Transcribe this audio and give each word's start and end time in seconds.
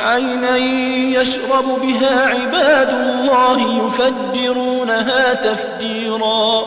عينا 0.00 0.56
يشرب 1.20 1.80
بها 1.82 2.26
عباد 2.26 2.90
الله 2.90 3.86
يفجرونها 3.86 5.34
تفجيرا. 5.34 6.66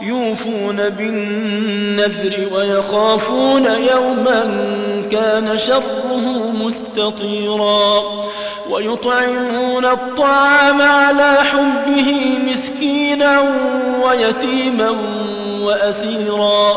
يوفون 0.00 0.88
بالنذر 0.88 2.48
ويخافون 2.54 3.64
يوما 3.64 4.66
كان 5.10 5.58
شره 5.58 6.52
مستطيرا. 6.54 8.02
ويطعمون 8.70 9.84
الطعام 9.84 10.82
على 10.82 11.34
حبه 11.34 12.38
مسكينا 12.52 13.44
ويتيما 14.04 14.96
وأسيرا. 15.60 16.76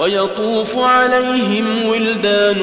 ويطوف 0.00 0.78
عليهم 0.78 1.88
ولدان 1.88 2.58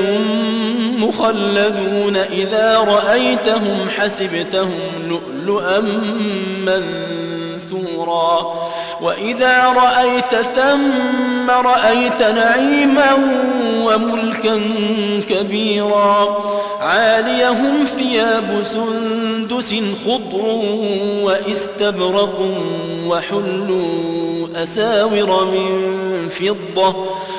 مخلدون 1.00 2.18
إذا 2.18 2.78
رأيتهم 2.78 3.90
حسبتهم 3.98 4.80
لؤلؤا 5.08 5.80
منثورا 6.66 8.53
وإذا 9.02 9.66
رأيت 9.66 10.46
ثم 10.56 11.50
رأيت 11.50 12.22
نعيما 12.22 13.18
وملكا 13.84 14.62
كبيرا 15.30 16.38
عاليهم 16.81 17.85
ثياب 17.85 18.63
سندس 18.63 19.75
خضر 20.06 20.46
واستبرق 21.24 22.40
وحلوا 23.08 24.47
أساور 24.56 25.46
من 25.46 26.29
فضة 26.29 26.96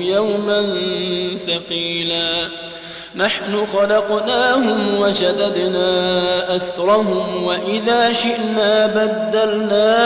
يوما 0.00 0.76
ثقيلا. 1.46 2.48
نحن 3.16 3.66
خلقناهم 3.72 4.98
وشددنا 4.98 6.56
أسرهم 6.56 7.44
وإذا 7.44 8.12
شئنا 8.12 8.86
بدلنا 8.86 9.96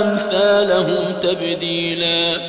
أمثالهم 0.00 1.12
تبديلا. 1.22 2.40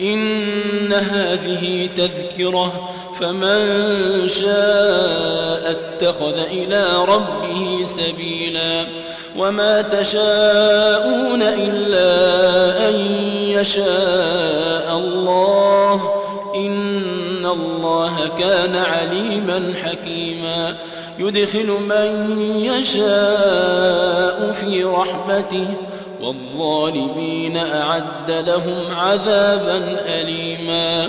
إن 0.00 0.92
هذه 0.92 1.88
تذكرة 1.96 2.93
فمن 3.20 4.28
شاء 4.28 5.70
اتخذ 5.70 6.38
إلى 6.38 7.04
ربه 7.08 7.86
سبيلا 7.86 8.86
وما 9.38 9.82
تشاءون 9.82 11.42
إلا 11.42 12.08
أن 12.88 12.94
يشاء 13.48 14.98
الله 14.98 16.00
إن 16.56 17.46
الله 17.46 18.28
كان 18.38 18.76
عليما 18.76 19.74
حكيما 19.84 20.74
يدخل 21.18 21.66
من 21.66 22.38
يشاء 22.58 24.52
في 24.52 24.84
رحمته 24.84 25.66
والظالمين 26.20 27.56
أعد 27.56 28.30
لهم 28.30 28.94
عذابا 28.96 29.96
أليما 30.06 31.08